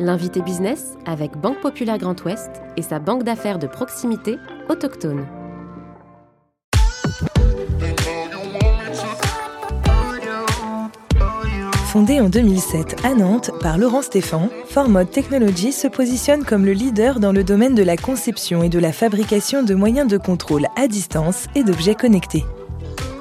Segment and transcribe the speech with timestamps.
[0.00, 5.24] L'invité business avec Banque Populaire Grand Ouest et sa banque d'affaires de proximité autochtone.
[11.86, 17.20] Fondé en 2007 à Nantes par Laurent Stéphan, Formode Technology se positionne comme le leader
[17.20, 20.88] dans le domaine de la conception et de la fabrication de moyens de contrôle à
[20.88, 22.44] distance et d'objets connectés.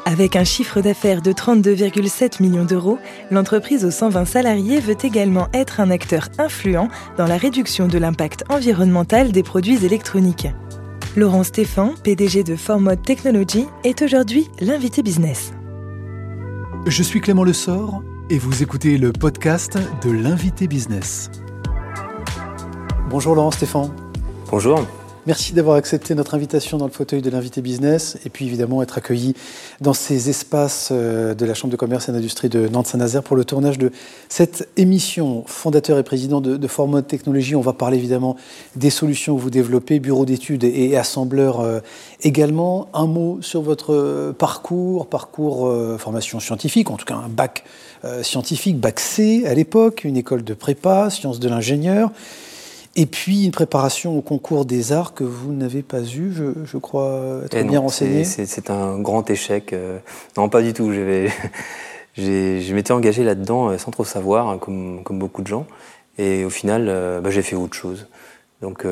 [0.06, 3.00] Avec un chiffre d'affaires de 32,7 millions d'euros,
[3.32, 8.44] l'entreprise aux 120 salariés veut également être un acteur influent dans la réduction de l'impact
[8.50, 10.48] environnemental des produits électroniques.
[11.16, 15.54] Laurent Stéphan, PDG de Formode Technology, est aujourd'hui l'invité business.
[16.86, 21.32] Je suis Clément Lessort et vous écoutez le podcast de l'invité business.
[23.10, 23.92] Bonjour Laurent Stéphane.
[24.50, 24.86] Bonjour.
[25.26, 28.98] Merci d'avoir accepté notre invitation dans le fauteuil de l'invité business et puis évidemment être
[28.98, 29.36] accueilli
[29.80, 33.46] dans ces espaces euh, de la Chambre de commerce et d'industrie de Nantes-Saint-Nazaire pour le
[33.46, 33.94] tournage de
[34.28, 35.46] cette émission.
[35.48, 38.36] Fondateur et président de, de Formode Technologie, on va parler évidemment
[38.76, 41.80] des solutions que vous développez, bureau d'études et assembleur euh,
[42.22, 42.90] également.
[42.94, 47.64] Un mot sur votre parcours, parcours euh, formation scientifique, en tout cas un bac
[48.22, 52.12] scientifique, bac C à l'époque, une école de prépa, sciences de l'ingénieur.
[52.96, 57.42] Et puis une préparation au concours des arts que vous n'avez pas eu, je, crois
[57.46, 58.24] être eh bien renseigné.
[58.24, 59.74] C'est un grand échec.
[59.74, 59.98] Euh,
[60.38, 60.92] non, pas du tout.
[62.16, 65.66] je m'étais engagé là-dedans euh, sans trop savoir, hein, comme, beaucoup de gens.
[66.20, 68.08] Et au final, euh, bah, j'ai fait autre chose.
[68.62, 68.86] Donc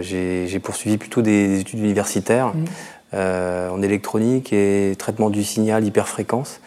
[0.00, 3.16] j'ai poursuivi plutôt des, études universitaires mmh.
[3.16, 6.60] en électronique et traitement du signal hyperfréquence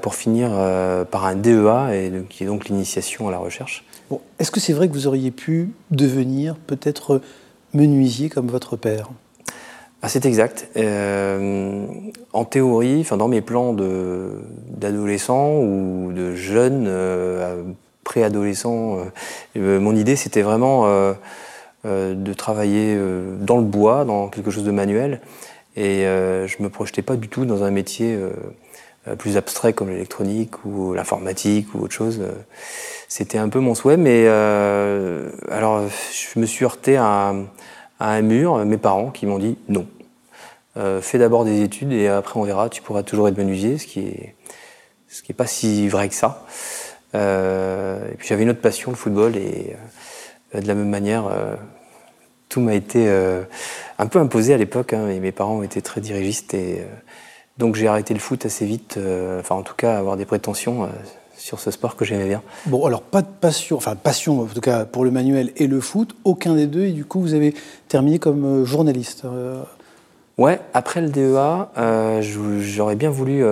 [0.00, 0.52] pour finir
[1.10, 3.84] par un DEA, et, qui est donc l'initiation à la recherche.
[4.38, 7.20] Est-ce que c'est vrai que vous auriez pu devenir peut-être
[7.74, 9.10] menuisier comme votre père?
[10.02, 10.68] Ah, C'est exact.
[10.76, 11.86] Euh,
[12.32, 17.64] en théorie, dans mes plans d'adolescent ou de jeune euh,
[18.04, 18.98] préadolescent,
[19.56, 20.86] euh, mon idée c'était vraiment
[21.84, 22.98] de travailler
[23.40, 25.20] dans le bois, dans quelque chose de manuel.
[25.76, 28.16] Et je ne me projetais pas du tout dans un métier
[29.18, 32.20] plus abstrait comme l'électronique ou l'informatique ou autre chose.
[33.08, 37.34] C'était un peu mon souhait, mais euh, alors je me suis heurté à,
[38.00, 39.86] un mur, mes parents qui m'ont dit non.
[40.76, 43.86] Euh, fais d'abord des études et après on verra, tu pourras toujours être menuisier, ce
[43.86, 44.34] qui est,
[45.08, 46.44] ce qui est pas si vrai que ça.
[47.14, 49.76] Euh, et puis j'avais une autre passion, le football, et
[50.52, 51.30] de la même manière,
[52.48, 53.08] tout m'a été
[53.98, 56.54] un peu imposé à l'époque, hein, et mes parents été très dirigistes,
[57.58, 58.98] donc j'ai arrêté le foot assez vite,
[59.40, 60.88] enfin en tout cas avoir des prétentions
[61.36, 62.42] sur ce sport que j'aimais bien.
[62.66, 65.80] Bon, alors pas de passion, enfin passion en tout cas pour le manuel et le
[65.80, 67.54] foot, aucun des deux, et du coup vous avez
[67.88, 69.24] terminé comme euh, journaliste.
[69.24, 69.62] Euh.
[70.38, 72.20] Ouais, après le DEA, euh,
[72.60, 73.42] j'aurais bien voulu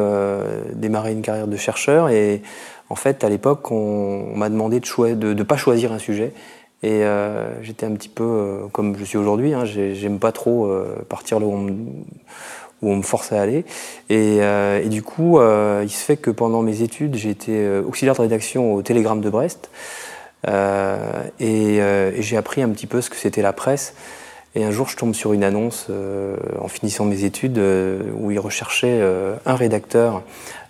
[0.75, 2.43] démarrer une carrière de chercheur, et
[2.91, 6.33] en fait à l'époque on, m'a demandé de ne pas choisir un sujet.
[6.83, 7.03] Et
[7.63, 10.71] j'étais un petit peu comme je suis aujourd'hui, hein, j'aime pas trop
[11.09, 11.69] partir là où on,
[12.85, 13.65] où on me force à aller.
[14.11, 17.83] Et, euh, du coup, euh, il se fait que pendant mes études, j'ai été euh,
[17.83, 19.71] auxiliaire de rédaction au Télégramme de Brest.
[21.41, 21.81] et,
[22.19, 23.95] j'ai appris un petit peu ce que c'était la presse.
[24.57, 25.89] Et un jour, je tombe sur une annonce
[26.61, 27.59] en finissant mes études
[28.17, 29.03] où ils recherchaient
[29.47, 30.23] un rédacteur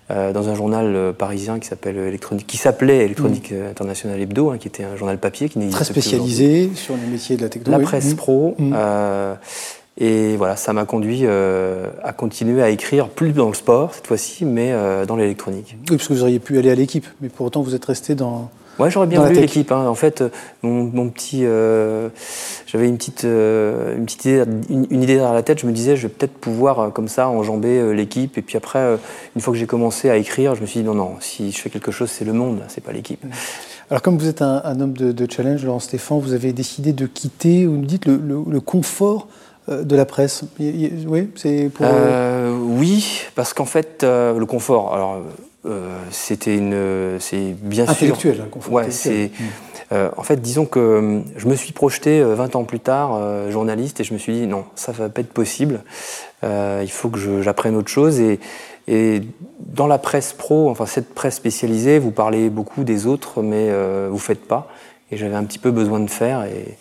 [0.09, 3.71] dans un journal parisien qui s'appelle Électronique, qui s'appelait Électronique mmh.
[3.71, 7.37] International Hebdo, hein, qui était un journal papier qui n'existe Très spécialisé sur les métiers
[7.37, 7.83] de la technologie.
[7.83, 8.17] La presse mmh.
[8.17, 8.55] pro.
[8.59, 8.75] Mmh.
[9.97, 14.09] Et voilà, ça m'a conduit euh, à continuer à écrire, plus dans le sport cette
[14.09, 15.77] fois-ci, mais euh, dans l'électronique.
[15.89, 18.17] Oui, parce que vous auriez pu aller à l'équipe, mais pour autant vous êtes resté
[18.17, 18.51] dans.
[18.81, 19.71] Ouais, j'aurais bien voulu l'équipe.
[19.71, 19.87] Hein.
[19.87, 20.25] En fait,
[20.63, 22.09] mon, petit, euh,
[22.67, 25.61] j'avais une petite, une petite idée, une, idée dans la tête.
[25.61, 28.37] Je me disais, je vais peut-être pouvoir comme ça enjamber l'équipe.
[28.37, 28.99] Et puis après,
[29.37, 31.61] une fois que j'ai commencé à écrire, je me suis dit non, non, si je
[31.61, 33.25] fais quelque chose, c'est le monde, c'est pas l'équipe.
[33.91, 37.67] Alors, comme vous êtes un, homme de, challenge, Laurent Stéphane, vous avez décidé de quitter,
[37.67, 39.29] vous me dites, le confort
[39.69, 41.87] de la presse Oui, c'est pour.
[41.89, 44.95] Euh, oui, parce qu'en fait, euh, le confort.
[44.95, 45.23] Alors,
[46.11, 48.51] c'était une, c'est bien intellectuel, sûr.
[48.51, 48.73] confort.
[48.73, 49.31] Ouais, c'est.
[49.91, 54.13] en fait, disons que je me suis projeté 20 ans plus tard, journaliste, et je
[54.13, 55.83] me suis dit non, ça va pas être possible.
[56.43, 58.21] il faut que j'apprenne autre chose.
[58.21, 58.41] Et,
[58.89, 59.23] et,
[59.61, 63.71] dans la presse pro, enfin cette presse spécialisée, vous parlez beaucoup des autres, mais
[64.11, 64.69] vous faites pas.
[65.11, 66.45] Et j'avais un petit peu besoin de faire.
[66.45, 66.77] Et,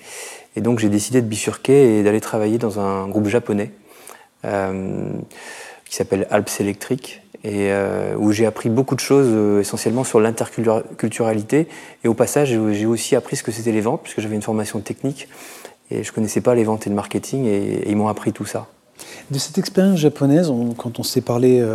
[0.55, 3.71] et donc j'ai décidé de bifurquer et d'aller travailler dans un groupe japonais
[4.45, 5.09] euh,
[5.85, 10.19] qui s'appelle Alps Electric et euh, où j'ai appris beaucoup de choses euh, essentiellement sur
[10.19, 11.67] l'interculturalité
[12.03, 14.79] et au passage j'ai aussi appris ce que c'était les ventes puisque j'avais une formation
[14.79, 15.27] technique
[15.91, 18.67] et je connaissais pas les ventes et le marketing et, ils m'ont appris tout ça.
[19.31, 21.65] De cette expérience japonaise, quand on s'est parlé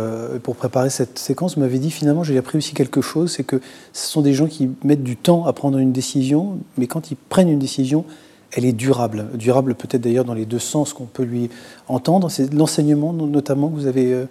[0.41, 3.61] pour préparer cette séquence, vous m'avez dit finalement j'ai appris aussi quelque chose, c'est que
[3.93, 7.17] ce sont des gens qui mettent du temps à prendre une décision, mais quand ils
[7.17, 8.05] prennent une décision,
[8.53, 9.27] elle est durable.
[9.33, 11.49] Durable peut-être d'ailleurs dans les deux sens qu'on peut lui
[11.87, 12.29] entendre.
[12.29, 14.25] C'est l'enseignement notamment que vous avez euh,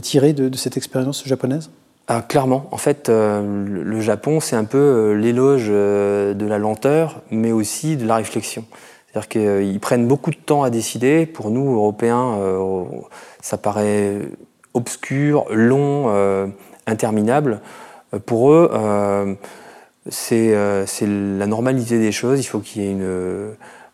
[0.00, 1.70] tiré de, cette expérience japonaise?
[2.08, 7.52] Ah, clairement, en fait, euh, le Japon, c'est un peu l'éloge de la lenteur, mais
[7.52, 8.64] aussi de la réflexion.
[9.12, 11.26] C'est-à-dire qu'ils prennent beaucoup de temps à décider.
[11.26, 12.84] Pour nous, Européens, euh,
[13.42, 14.20] ça paraît
[14.72, 16.46] obscur, long, euh,
[16.86, 17.60] interminable.
[18.14, 18.70] Euh, pour eux,
[20.10, 22.40] c'est la normalité des choses.
[22.40, 22.96] Il faut qu'il y ait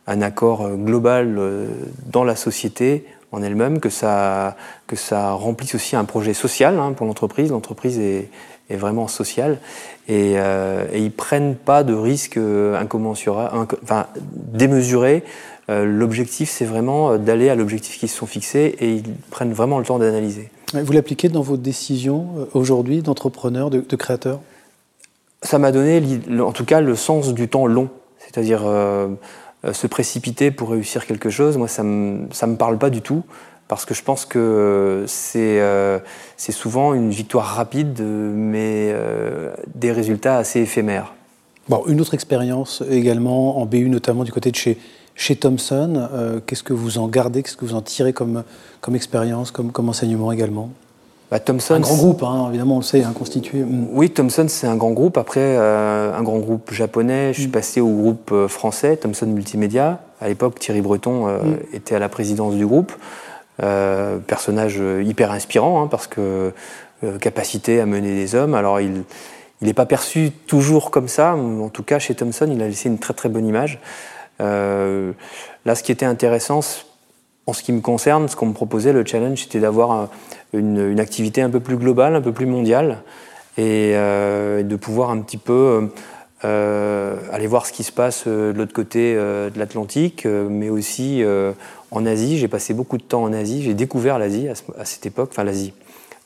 [0.06, 1.38] un accord global
[2.06, 4.56] dans la société en elle-même, que ça,
[5.12, 7.50] remplisse aussi un projet social hein, pour l'entreprise.
[7.50, 8.30] L'entreprise est,
[8.70, 9.58] vraiment social
[10.08, 13.66] et, euh, ils prennent pas de risques euh, incommensurables,
[14.26, 15.24] démesurés.
[15.70, 19.54] Euh, l'objectif, c'est vraiment euh, d'aller à l'objectif qu'ils se sont fixés et ils prennent
[19.54, 20.50] vraiment le temps d'analyser.
[20.74, 24.40] Vous l'appliquez dans vos décisions aujourd'hui d'entrepreneur, de, de, créateur
[25.42, 26.02] Ça m'a donné,
[26.40, 27.88] en tout cas, le sens du temps long,
[28.18, 28.62] c'est-à-dire
[29.72, 31.56] se précipiter pour réussir quelque chose.
[31.56, 33.22] Moi, ça me ça me parle pas du tout
[33.68, 36.00] parce que je pense que c'est euh,
[36.36, 41.14] souvent une victoire rapide, mais euh, des résultats assez éphémères.
[41.68, 44.78] Bon, une autre expérience également en BU, notamment du côté de chez,
[45.14, 46.08] chez Thomson.
[46.12, 48.42] Euh, qu'est-ce que vous en gardez Qu'est-ce que vous en tirez comme,
[48.80, 50.70] comme expérience, comme, comme enseignement également?
[51.30, 53.60] Bah, Thomson, un grand groupe, hein, évidemment, on le sait, hein, constitué.
[53.60, 53.88] Mm.
[53.92, 55.18] Oui, Thomson, c'est un grand groupe.
[55.18, 57.52] Après, un grand groupe japonais, je suis mm.
[57.52, 60.00] passé au groupe français, Thomson Multimédia.
[60.20, 61.58] À l'époque, Thierry Breton mm.
[61.74, 62.92] était à la présidence du groupe.
[63.60, 66.52] Euh, personnage hyper inspirant, hein, parce que
[67.04, 68.54] euh, capacité à mener des hommes.
[68.54, 69.04] Alors il
[69.62, 72.98] n'est pas perçu toujours comme ça, en tout cas chez Thomson, il a laissé une
[72.98, 73.80] très très bonne image.
[74.40, 75.12] Euh,
[75.64, 76.60] là, ce qui était intéressant,
[77.48, 80.08] en ce qui me concerne, ce qu'on me proposait, le challenge, c'était d'avoir
[80.52, 82.98] une, activité un peu plus globale, un peu plus mondiale,
[83.56, 85.88] et de pouvoir un petit peu
[86.44, 91.24] euh, aller voir ce qui se passe de l'autre côté de l'Atlantique, mais aussi
[91.90, 92.36] en Asie.
[92.36, 93.62] J'ai passé beaucoup de temps en Asie.
[93.62, 94.48] J'ai découvert l'Asie
[94.78, 95.72] à, cette époque, enfin l'Asie.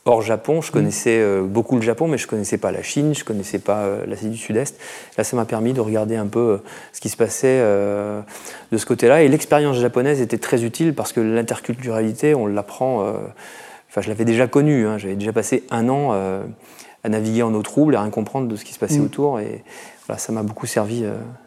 [0.05, 0.73] Hors Japon, je mm.
[0.73, 4.05] connaissais euh, beaucoup le Japon, mais je connaissais pas la Chine, je connaissais pas euh,
[4.07, 4.77] l'Asie du Sud-Est.
[5.17, 6.59] Là, ça m'a permis de regarder un peu euh,
[6.93, 9.23] ce qui se passait de ce côté-là.
[9.23, 13.01] Et l'expérience japonaise était très utile parce que l'interculturalité, on l'apprend.
[13.89, 14.87] Enfin, je l'avais déjà connue.
[14.87, 14.99] Hein.
[14.99, 16.13] J'avais déjà passé un an
[17.05, 19.05] à naviguer en eau trouble et à rien comprendre de ce qui se passait mm.
[19.05, 19.41] autour.
[19.41, 19.63] Et
[20.07, 21.05] voilà, ça m'a beaucoup servi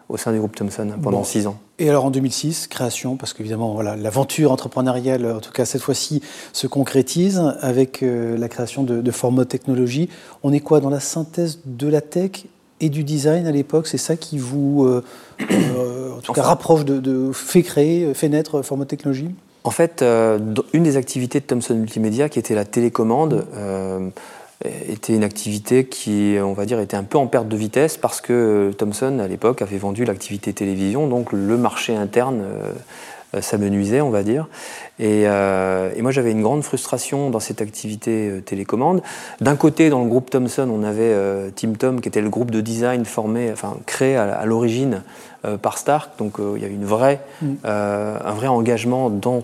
[0.09, 1.57] au sein du groupe Thomson pendant six ans.
[1.79, 6.21] Et alors en 2006, création, parce qu'évidemment, voilà, l'aventure entrepreneuriale, en tout cas cette fois-ci,
[6.53, 10.09] se concrétise avec euh, la création de, de Technologies.
[10.43, 12.45] On est quoi dans la synthèse de la tech
[12.79, 13.87] et du design à l'époque?
[13.87, 15.03] C'est ça qui vous, euh,
[15.51, 19.35] euh, en tout cas, rapproche de, de, fait créer, fait naître Formode Technologies?
[19.65, 20.05] En fait,
[20.73, 23.47] une des activités de Thomson Multimédia, qui était la télécommande,
[24.63, 28.21] était une activité qui, on va dire, était un peu en perte de vitesse parce
[28.21, 32.43] que Thomson, à l'époque, avait vendu l'activité télévision, donc le marché interne
[33.35, 34.47] euh, s'amenuisait, on va dire.
[34.99, 39.01] Et, euh, et moi, j'avais une grande frustration dans cette activité euh, télécommande.
[39.41, 41.13] D'un côté, dans le groupe Thomson, on avait
[41.55, 45.01] Team Tom, qui était le groupe de design formé, enfin créé à, à l'origine
[45.61, 46.17] par Stark.
[46.17, 47.53] Donc, il y avait une vraie, mm.
[47.63, 49.43] un vrai engagement dans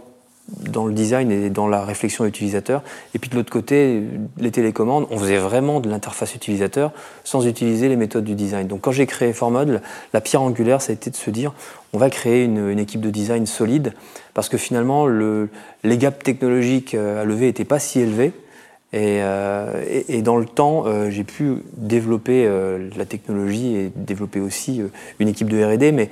[0.59, 2.83] dans le design et dans la réflexion utilisateur.
[3.15, 4.03] Et puis de l'autre côté,
[4.38, 6.92] les télécommandes, on faisait vraiment de l'interface utilisateur
[7.24, 8.68] sans utiliser les méthodes du design.
[8.68, 9.81] Donc quand j'ai créé Formode,
[10.13, 11.53] la pierre angulaire, ça a été de se dire,
[11.94, 13.93] on va créer une, équipe de design solide,
[14.34, 15.50] parce que finalement, le,
[15.84, 18.34] les gaps technologiques euh, à lever n'étaient pas si élevés.
[18.93, 22.50] Et, euh, dans le temps, euh, j'ai pu développer
[22.96, 24.81] la technologie et développer aussi
[25.20, 26.10] une équipe de R&D, mais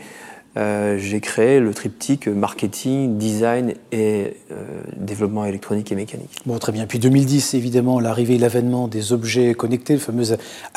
[0.58, 6.32] euh, j'ai créé le triptyque marketing, design et euh, développement électronique et mécanique.
[6.46, 6.88] Bon, très bien.
[6.88, 10.26] Puis 2010, évidemment, l'arrivée et l'avènement des objets connectés, le fameux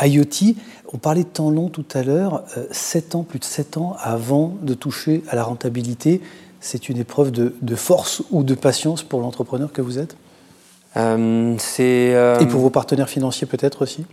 [0.00, 0.56] IoT.
[0.92, 3.96] On parlait de temps long tout à l'heure, euh, 7 ans, plus de 7 ans
[4.00, 6.20] avant de toucher à la rentabilité.
[6.60, 10.16] C'est une épreuve de, de, force ou de patience pour l'entrepreneur que vous êtes?
[10.96, 11.56] Euh,
[12.40, 14.04] Et pour vos partenaires financiers peut-être aussi?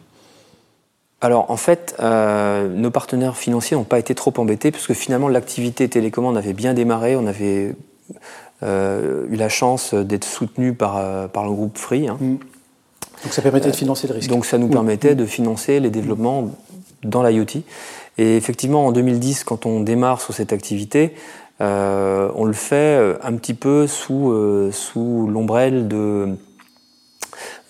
[1.21, 5.89] Alors en fait, euh, nos partenaires financiers n'ont pas été trop embêtés puisque finalement l'activité
[5.89, 7.15] télécommande avait bien démarré.
[7.17, 7.75] On avait
[8.63, 12.07] euh, eu la chance d'être soutenu par, euh, par le groupe Free.
[12.07, 12.17] Hein.
[12.21, 12.37] Mmh.
[13.23, 14.29] Donc ça permettait de financer le risque.
[14.29, 14.71] Donc ça nous mmh.
[14.71, 16.51] permettait de financer les développements
[17.03, 17.63] dans l'IoT.
[18.17, 21.15] Et effectivement, en 2010, quand on démarre sur cette activité,
[21.59, 24.33] on le fait un petit peu sous,
[24.71, 26.37] sous l'ombrelle de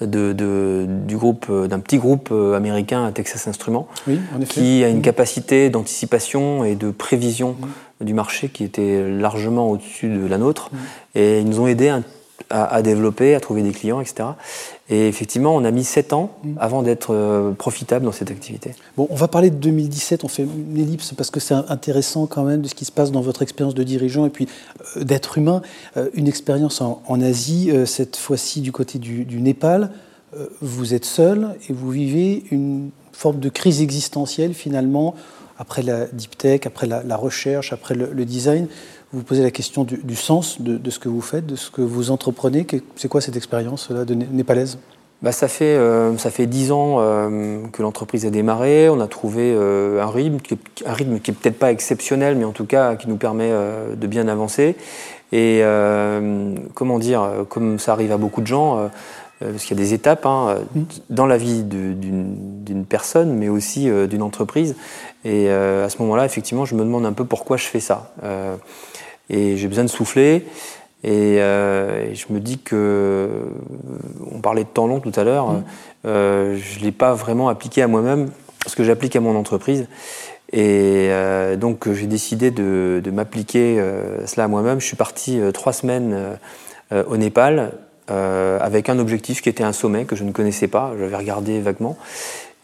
[0.02, 4.90] de, de, du groupe, euh, d'un petit groupe euh, américain, Texas Instruments, oui, qui a
[4.90, 5.02] une mmh.
[5.02, 8.06] capacité d'anticipation et de prévision mmh.
[8.06, 10.70] du marché qui était largement au-dessus de la nôtre.
[10.72, 10.78] Mmh.
[11.16, 11.94] Et ils nous ont aidés
[12.50, 14.30] à, développer, à trouver des clients, etc.
[14.90, 16.54] Et effectivement, on a mis 7 ans mm.
[16.60, 18.72] avant d'être euh, profitable dans cette activité.
[18.98, 22.44] Bon, on va parler de 2017, on fait une ellipse parce que c'est intéressant quand
[22.44, 24.48] même de ce qui se passe dans votre expérience de dirigeant et puis
[24.98, 25.62] euh, d'être humain.
[25.98, 29.92] Euh, une expérience en, Asie, cette fois-ci du côté du, Népal.
[30.62, 35.16] vous êtes seul et vous vivez une forme de crise existentielle finalement
[35.58, 38.70] après la deep tech, après la, recherche, après le design
[39.12, 42.12] vous posez la question du, sens de, ce que vous faites, de ce que vous
[42.12, 42.66] entreprenez.
[42.96, 44.78] C'est quoi cette expérience-là de népalaise?
[45.22, 48.88] Bah, ça fait euh, ça fait dix ans euh, que l'entreprise a démarré.
[48.88, 52.46] On a trouvé euh, un rythme, qui, un rythme qui est peut-être pas exceptionnel, mais
[52.46, 53.52] en tout cas qui nous permet
[53.96, 54.76] de bien avancer.
[55.32, 55.62] Et
[56.74, 58.90] comment dire, comme ça arrive à beaucoup de gens,
[59.40, 60.82] parce qu'il y a des étapes hein, mmh.
[61.12, 64.76] dans la vie d'une personne, mais aussi d'une entreprise.
[65.26, 68.12] Et à ce moment-là, effectivement, je me demande un peu pourquoi je fais ça
[69.30, 70.46] et j'ai besoin de souffler.
[71.06, 73.30] Euh, et, je me dis que, euh,
[74.32, 75.64] on parlait de temps long tout à l'heure, mmh.
[76.06, 78.30] euh, je ne l'ai pas vraiment appliqué à moi-même,
[78.68, 79.88] ce que j'applique à mon entreprise.
[80.52, 81.12] Et
[81.60, 83.80] donc j'ai décidé de, m'appliquer
[84.26, 84.82] cela à moi-même.
[84.82, 86.40] Je suis parti trois semaines
[86.92, 87.74] au Népal
[88.08, 92.00] avec un objectif qui était un sommet que je ne connaissais pas, j'avais regardé vaguement.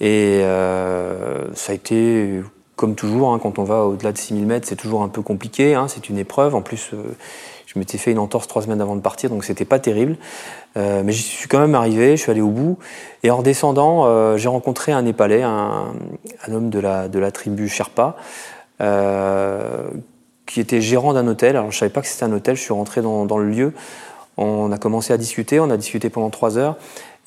[0.01, 2.41] Et ça a été
[2.75, 5.75] comme toujours, hein, quand on va au-delà de 6000 mètres, c'est toujours un peu compliqué,
[5.75, 6.55] hein, c'est une épreuve.
[6.55, 7.15] En plus, euh,
[7.65, 10.17] je m'étais fait une entorse trois semaines avant de partir, donc c'était pas terrible.
[10.77, 12.77] Euh, mais j'y suis quand même arrivé, je suis allé au bout.
[13.23, 15.93] Et en descendant, euh, j'ai rencontré un Népalais, un,
[16.49, 18.17] homme de la, tribu Sherpa,
[20.45, 21.55] qui était gérant d'un hôtel.
[21.55, 23.73] Alors je savais pas que c'était un hôtel, je suis rentré dans le lieu.
[24.37, 26.75] On a commencé à discuter, on a discuté pendant trois heures.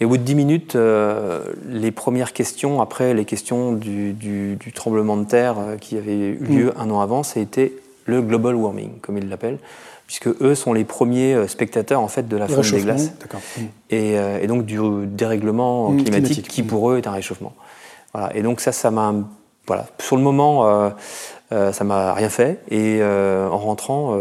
[0.01, 5.17] Et au bout de 10 minutes, euh, les premières questions, après les questions du, tremblement
[5.17, 6.81] de terre euh, qui avait eu lieu mm.
[6.81, 7.77] un an avant, ça a été
[8.07, 9.59] le global warming, comme ils l'appellent,
[10.07, 13.65] puisque eux sont les premiers euh, spectateurs en fait de la fonte des glaces mm.
[13.91, 17.55] et, donc du dérèglement mm, climatique, qui pour eux est un réchauffement.
[18.15, 18.35] Voilà.
[18.37, 19.13] Et donc ça, ça m'a,
[19.67, 20.93] voilà, sur le moment,
[21.51, 22.61] ça m'a rien fait.
[22.71, 24.17] Et en rentrant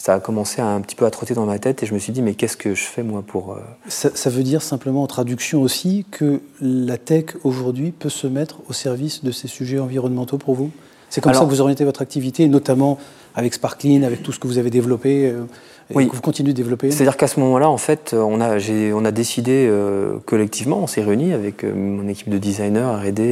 [0.00, 1.98] ça a commencé à un petit peu à trotter dans ma tête et je me
[1.98, 3.52] suis dit mais qu'est-ce que je fais moi pour...
[3.52, 8.60] Euh, ça, veut dire simplement en traduction aussi que la tech aujourd'hui peut se mettre
[8.70, 10.70] au service de ces sujets environnementaux pour vous?
[11.10, 12.96] C'est comme ça que vous orientez votre activité, notamment
[13.34, 15.42] avec Sparkline, avec tout ce que vous avez développé euh,
[15.90, 16.90] et que vous continuez de développer?
[16.90, 18.56] C'est-à-dire qu'à ce moment-là, en fait, on a,
[18.94, 23.22] on a décidé euh, collectivement, on s'est réunis avec mon équipe de designers, R&D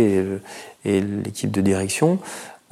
[0.85, 2.19] et, et l'équipe de direction,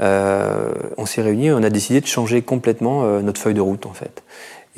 [0.01, 3.87] euh, on s'est réunis on a décidé de changer complètement euh, notre feuille de route
[3.87, 4.23] en fait.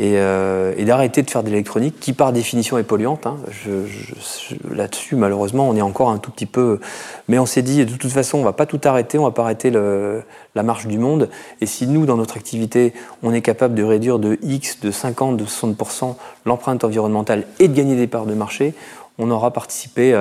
[0.00, 3.26] Et, euh, et d'arrêter de faire de l'électronique qui par définition est polluante.
[3.26, 3.38] Hein.
[4.70, 6.78] Là-dessus malheureusement on est encore un tout petit peu...
[7.26, 9.42] Mais on s'est dit de toute façon on va pas tout arrêter, on va pas
[9.42, 11.28] arrêter la marche du monde.
[11.60, 12.92] Et si nous dans notre activité
[13.25, 16.14] on est capable de réduire de X, de 50, de 60%
[16.46, 18.75] l'empreinte environnementale et de gagner des parts de marché,
[19.18, 20.14] on aura participé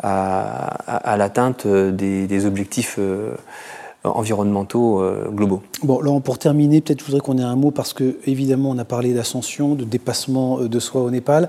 [0.00, 2.98] à, l'atteinte des objectifs
[4.04, 5.62] environnementaux euh, globaux.
[5.82, 8.78] Bon, alors pour terminer, peut-être je voudrais qu'on ait un mot parce que évidemment on
[8.78, 11.48] a parlé d'ascension, de dépassement euh, de soi au Népal.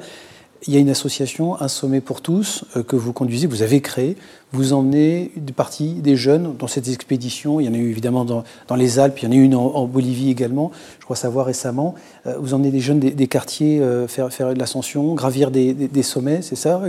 [0.66, 3.82] Il y a une association, un sommet pour tous, euh, que vous conduisez, vous avez
[3.82, 4.16] créé.
[4.54, 7.60] Vous emmenez une partie des jeunes dans cette expédition.
[7.60, 9.56] Il y en a eu évidemment dans, les Alpes, il y en a eu une
[9.56, 11.96] en, Bolivie également, je crois savoir récemment.
[12.38, 16.80] Vous emmenez des jeunes des, quartiers faire, faire de l'ascension, gravir des sommets, c'est ça?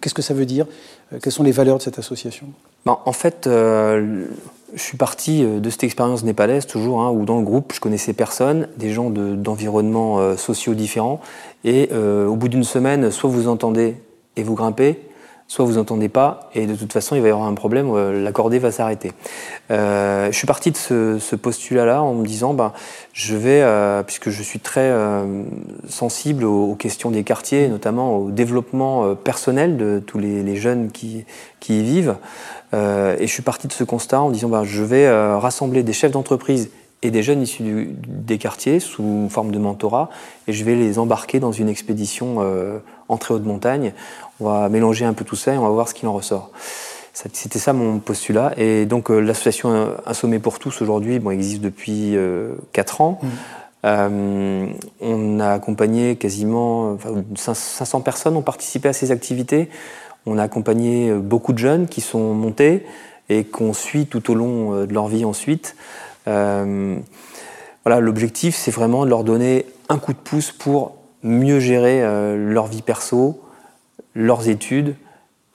[0.00, 0.66] Qu'est-ce que ça veut dire?
[1.20, 2.48] Quelles sont les valeurs de cette association?
[2.86, 4.26] Ben, En fait, euh,
[4.74, 7.80] je suis parti euh, de cette expérience népalaise, toujours, hein, où dans le groupe, je
[7.80, 11.20] connaissais personne, des gens d'environnements euh, sociaux différents.
[11.64, 13.94] Et au bout d'une semaine, soit vous entendez
[14.34, 14.98] et vous grimpez,
[15.52, 18.32] soit vous entendez pas, et de toute façon, il va y avoir un problème, la
[18.32, 19.12] cordée va s'arrêter.
[19.68, 22.72] je suis parti de ce, postulat-là en me disant, ben,
[23.12, 23.62] je vais,
[24.06, 24.90] puisque je suis très
[25.88, 31.26] sensible aux, questions des quartiers, notamment au développement personnel de tous les, jeunes qui,
[31.68, 32.16] y vivent,
[32.74, 35.82] euh, et je suis parti de ce constat en disant bah, je vais euh, rassembler
[35.82, 36.70] des chefs d'entreprise
[37.02, 40.08] et des jeunes issus des quartiers sous forme de mentorat
[40.46, 42.78] et je vais les embarquer dans une expédition euh,
[43.12, 43.92] en très haute montagne.
[44.40, 46.50] On va mélanger un peu tout ça et on va voir ce qu'il en ressort.
[47.12, 48.52] C'était ça mon postulat.
[48.56, 52.16] Et donc l'association Un Sommet pour tous aujourd'hui bon, existe depuis
[52.72, 53.20] 4 ans.
[53.84, 54.68] Mmh.
[55.00, 57.22] on a accompagné quasiment enfin,
[57.54, 59.68] 500 personnes ont participé à ces activités.
[60.26, 62.86] On a accompagné euh, beaucoup de jeunes qui sont montés
[63.28, 65.76] et qu'on suit tout au long euh, de leur vie ensuite.
[66.28, 66.96] Euh,
[67.84, 72.36] voilà, l'objectif, c'est vraiment de leur donner un coup de pouce pour mieux gérer euh,
[72.36, 73.40] leur vie perso,
[74.14, 74.96] leurs études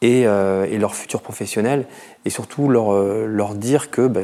[0.03, 1.86] euh, et, leur futur professionnel,
[2.25, 4.21] et surtout leur, euh, leur dire que, bah,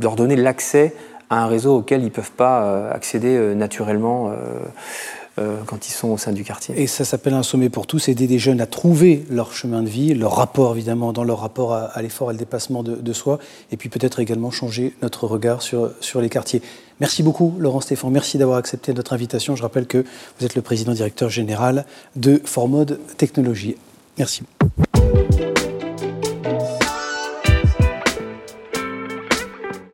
[0.00, 0.94] leur donner l'accès
[1.30, 4.30] à un réseau auquel ils ne peuvent pas accéder naturellement
[5.36, 6.80] quand ils sont au sein du quartier.
[6.80, 9.88] Et ça s'appelle un sommet pour tous, aider des jeunes à trouver leur chemin de
[9.88, 13.38] vie, leur rapport évidemment, dans leur rapport à, l'effort et le dépassement de, soi,
[13.72, 16.60] et puis peut-être également changer notre regard sur les quartiers.
[17.00, 18.10] Merci beaucoup, Laurent Stéphane.
[18.10, 19.56] Merci d'avoir accepté notre invitation.
[19.56, 20.04] Je rappelle que
[20.38, 21.86] vous êtes le président directeur général
[22.16, 23.76] de Formode Technologies.
[24.18, 24.42] Merci.